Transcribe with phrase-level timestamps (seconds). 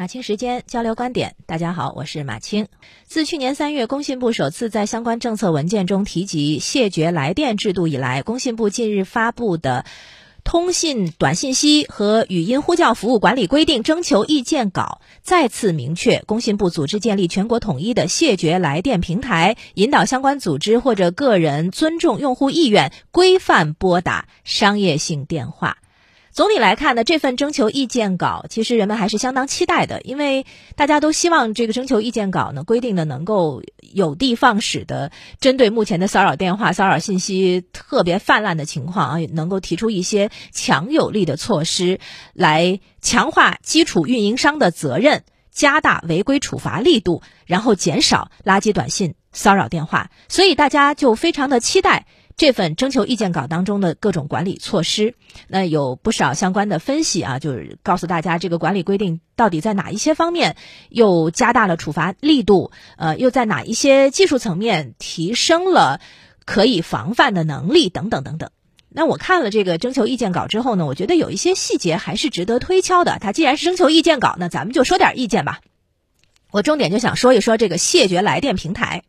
[0.00, 2.68] 马青时间交流观点，大家好，我是马青。
[3.04, 9.84] 自去年三月，工信部首次在相关政策文件中提及谢绝来电制度以来，工信部近日发布的
[10.42, 25.76] 《通信短信息和语音呼叫服务管理规定》征求意见稿再次明确，工信部组织建立全国统一的谢绝来电平台，引导相关组织或者个人尊重用户意愿，规范拨打商业性电话。
[26.40, 33.62] 总体来看呢，这份征求意见稿其实人们还是相当期待的，因为大家都希望这个征求意见稿呢规定的能够
[33.92, 42.00] 有的放矢的，针对目前的骚扰电话、骚扰信息特别泛滥的情况啊，能够提出一些强有力的措施，
[42.32, 50.10] 来强化基础运营商的责任，加大违规处罚力度，然后减少垃圾短信、骚扰电话。
[50.30, 52.06] 所以大家就非常的期待。
[52.40, 55.14] 这份征求意见稿当中的各种管理措施，
[55.46, 60.56] 那有不少相关的分析啊，就是告诉大家这个管理规定到底在哪一些方面
[60.88, 66.00] 又加大了处罚力度，呃，又在哪一些技术层面提升了
[66.46, 68.48] 可以防范的能力等等等等。
[68.88, 73.18] 那我看了这个征求意见稿之后呢，我觉得有一些细节还是值得推敲的。
[73.20, 75.60] 它既然是征求意见稿，那咱们就说点意见吧。
[76.50, 79.02] 我重点就想说一说这个谢绝来电平台。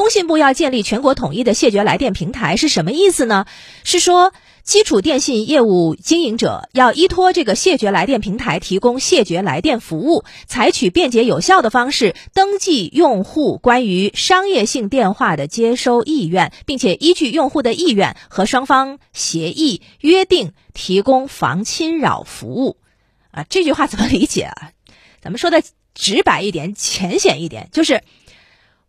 [0.00, 3.44] 工信部要建立全国统一的谢绝来电平台是什么意思呢？
[3.84, 22.78] 是说基础电信业务经营者要依托这个谢绝来电平台提供谢绝来电服务，采取便捷有效的方式登记用户关于商业性电话的接收意愿，并且依据用户的意愿和双方协议约定提供防侵扰服务。
[23.32, 24.70] 啊，这句话怎么理解啊？
[25.20, 25.62] 咱们说的
[25.94, 28.02] 直白一点、浅显一点，就是。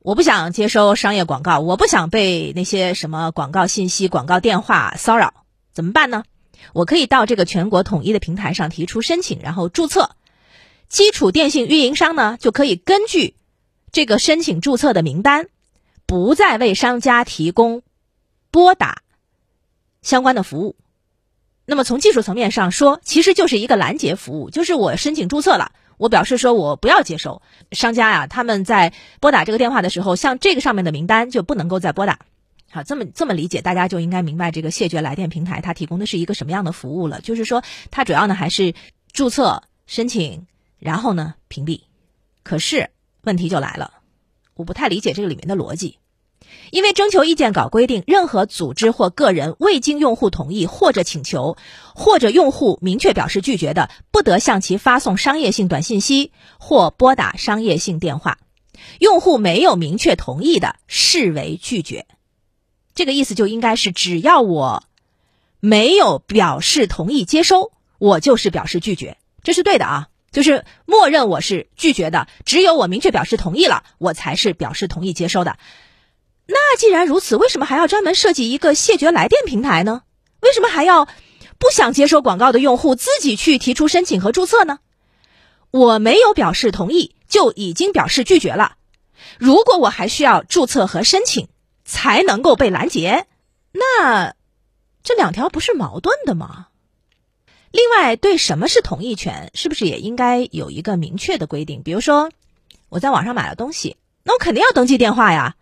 [0.00, 6.22] 我不想接收商业广告，我不想被那些什么广告信息、广告电话骚扰，怎么办呢？
[6.72, 10.10] 我可以到这个全国统一的平台上提出申请，然后注册。
[10.88, 13.34] 基础电信运营商呢，就可以根据
[13.92, 15.48] 这个申请注册的名单，
[16.06, 17.82] 不再为商家提供
[18.50, 19.02] 拨打
[20.00, 20.76] 相关的服务。
[21.66, 25.72] 那么从技术层面上说，其实就是一个拦截服务，就是我申请注册了。
[25.98, 27.42] 我表示说，我不要接收
[27.72, 32.20] 商家呀，他们在拨打这个电话的时候，像这个上面的名单就不能够再拨打。
[32.70, 37.20] 好，这么这么理解，大家就应该明白这个谢绝来电平台它提供的是一个什么样的服务了。
[37.20, 38.74] 就是说，它主要呢还是
[39.12, 40.46] 注册、申请，
[40.78, 41.80] 然后呢屏蔽。
[42.42, 42.90] 可是
[43.22, 43.94] 问题就来了，
[44.54, 45.98] 我不太理解这个里面的逻辑。
[46.70, 51.56] 因为征求意见稿规定，任何组织或个人未经用户同意或者请求，
[51.94, 58.38] 或者用户明确表示拒绝的，不得向其发送商业性短信息或拨打商业性电话。
[58.98, 62.06] 用户没有明确同意的，视为拒绝。
[62.94, 64.84] 这个意思就应该是，只要我
[65.60, 70.08] 没有表示同意接收，我就是表示拒绝，这是对的啊。
[70.30, 75.58] 就是默认我是拒绝的，只有我明确表示同意了，我才是表示同意接收的。
[76.50, 80.02] 那既然如此，为什么还要专门设计一个谢绝来电平台呢？
[80.40, 81.06] 为什么还要
[81.58, 84.78] 不想接收广告的用户自己去提出申请和注册呢？
[85.70, 88.76] 我没有表示同意就已经表示拒绝了。
[89.36, 91.48] 如果我还需要注册和申请
[91.84, 93.26] 才能够被拦截，
[93.72, 94.34] 那
[95.02, 96.68] 这两条不是矛盾的吗？
[97.70, 101.82] 另外，对什么是同意权，是不是也应该有一个明确的规定？
[101.82, 102.30] 比如说，
[102.88, 105.56] 我在网上买了东西，那我肯定要登记电话呀。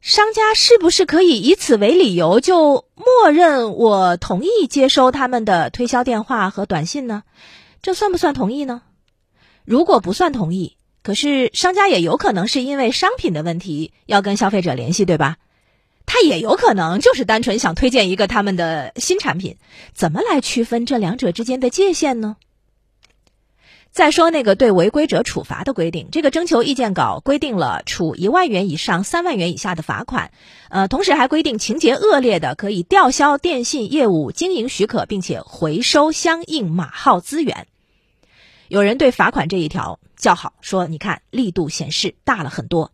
[0.00, 7.24] 商家是不是可以以此为理由就默认我同意接收他们的推销电话和短信呢？
[7.82, 8.82] 这算不算同意呢？
[9.64, 15.38] 如果不算同意，可是商家也有可能是因为商品的问题要跟消费者联系，对吧？
[16.04, 19.56] 他也有可能就是单纯想推荐一个他们的新产品，
[19.92, 22.36] 怎么来区分这两者之间的界限呢？
[23.96, 30.32] 再说那个对违规者处罚的规定，这个征求意见稿规定了处一万元以上三万元以下的罚款，
[30.68, 37.66] 呃，同时还规定情节恶劣的可以吊销电信业务经营许可，并且回收相应码号资源。
[38.68, 42.92] 有人对罚款这一条叫好，说你看力度显示大了很多。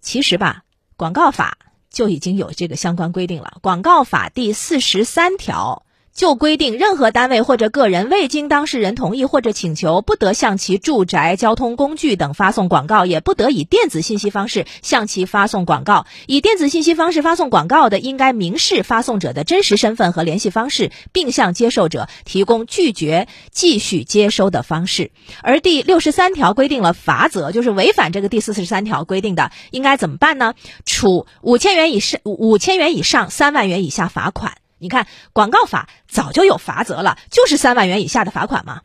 [0.00, 0.62] 其实吧，
[0.96, 1.58] 广告法
[1.90, 5.84] 就已经有这个相关规定了，广告法第四十三条。
[6.14, 16.04] 就规定，任何单位或者个人未经当事人同意或者请求，不得向其住宅、交通工具等发送广告，也不得以电子信息方式向其发送广告。
[16.26, 25.12] 以电子信息方式发送广告的，应该明示发送者的真实身份和联系方式，并向接受者提供拒绝继续接收的方式。
[25.42, 30.54] 而第六十三条规定了罚则，就是违反这个第四十三条规定的，应该怎么办呢？
[30.84, 34.59] 处五千元以上五千元以上三万元以下罚款。
[34.80, 38.82] 你看，广告法早就有罚则了，就是三万元以下的罚款嘛。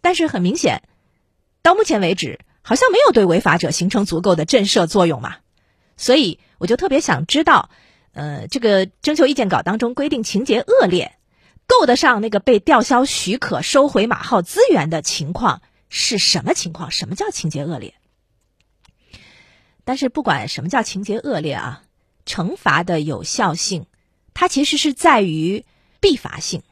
[0.00, 0.84] 但是很明显，
[1.60, 5.36] 到目前为止好像没有对违法者形成足够的震慑作用嘛。
[5.96, 7.70] 所以我就特别想知道，
[8.12, 11.18] 呃，这个征求意见稿当中规定情节恶劣，
[11.66, 16.92] 够得上那个被吊销许可、收回马号资源的情况是什么情况？
[16.92, 17.94] 什么叫情节恶劣？
[19.84, 21.82] 但是不管什么叫情节恶劣啊，
[22.24, 23.86] 惩罚的有效性，
[24.40, 25.64] 它其实是在于
[25.98, 26.62] 必罚性，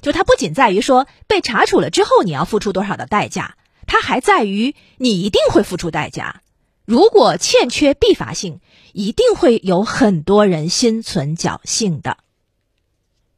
[0.00, 6.40] 就它不仅在于说被查处了之后你要付出多少的代价，它还在于你一定会付出代价。
[6.86, 8.62] 如果欠缺必罚性，
[8.94, 12.16] 一定会有很多人心存侥幸的。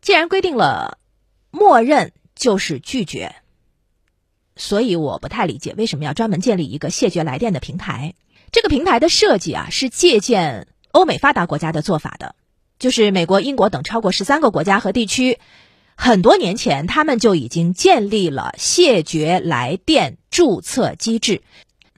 [0.01, 0.99] 既然规定了，
[1.51, 3.35] 默认就是拒绝，
[4.55, 8.15] 所以我不太理解为什么要专门建立一个谢绝来电的平台。
[8.53, 12.37] 这个平台的设计啊，是借鉴欧美发达国家的做法的，
[12.83, 15.39] 就是美国、英国等超过十三个国家和地区，
[15.95, 21.43] 很多年前他们就已经建立了谢绝来电注册机制。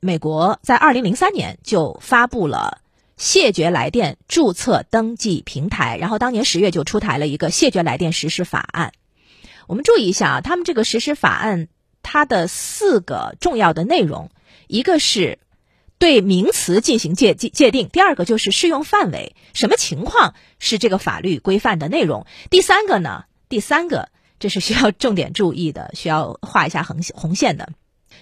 [0.03, 2.83] 美国在二零零三年就发布了
[3.17, 8.93] 谢绝来电注册登记平台，然后当年十月就出台了一个谢绝来电实施法案。
[9.67, 11.69] 我们注意一下啊，他们这个实施法案
[12.03, 14.29] 它的四个重要的内容，
[14.67, 15.39] 一个是
[16.05, 23.25] 对名词进行界界界定，第二个就是适用范围，什么情况是这个法律规范的内容，第三个呢？
[23.49, 27.71] 第三个这是需要重点注意的，需要画一下横红线的。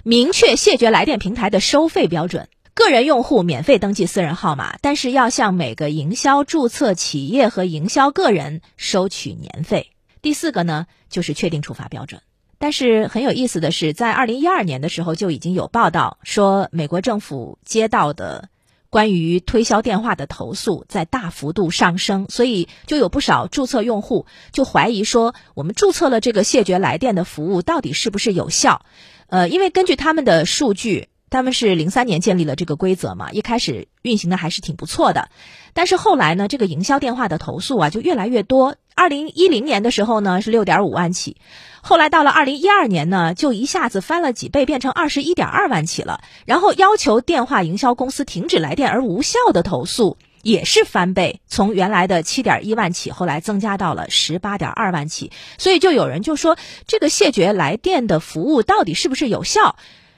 [0.04, 9.90] 明确谢绝来电平台的收费标准：个人用户免费登记私人号码，但是要向每个营销注册企业和营销个人收取年费。
[10.20, 12.22] 第四个呢，就是确定处罚标准。
[12.62, 18.50] 但是很有意思的是，在二零一二年的时候就已经有报道说，美国政府接到的
[18.88, 28.86] 关于推销电话的投诉在大幅度上升，所以就有不少注册用户就怀疑说，我们注册了这个谢绝来电的服务到底是不是有效？
[29.26, 35.30] 呃，因为根据他们的数据，他们是零三年建立了这个规则嘛，一开始运行的还是挺不错的，
[35.72, 38.76] 但是后来呢，这个营销电话的投诉啊就越来越多。
[39.02, 41.36] 二零一零年的时候呢是六点五万起，
[41.82, 46.22] 后来到了二零一二年呢就一下子翻了几倍，变成二十一点二万起了。
[46.46, 50.16] 然后要求电话营销公司停止来电而无效的投诉。
[50.42, 56.56] 也是翻倍，从原来的七点一万起，后来增加到了十八点二万起，所以就有人就说，
[56.86, 59.74] 这个谢绝来电的服务到底是不是有效，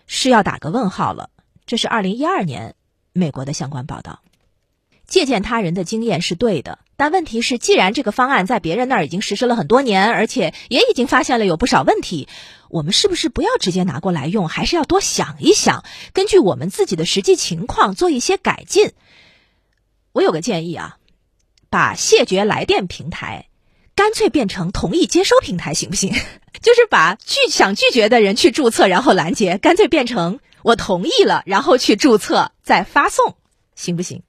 [0.07, 1.31] 是要打个问号了。
[1.65, 2.75] 这是二零一二年
[3.15, 4.21] 美国的相关报道，
[5.15, 12.27] 借鉴他人的经验是对的，但问题是，既然这个方案在别人那儿已经实施了很多年，而且也已经发现了有不少问题，
[12.69, 18.91] 我们是不是不要直接拿过来用，还是要多想一想，根据我们自己的实际情况做一些改进？
[20.11, 20.97] 我有个建议啊，
[21.71, 23.47] 把谢绝来电平台
[23.95, 26.13] 干脆变成同意接收平台，行不行？
[26.61, 33.37] 就是把拒想拒绝的人去注册，然后拦截，干脆变成我同意了，然后去注册再发送，
[33.77, 34.25] 行不行？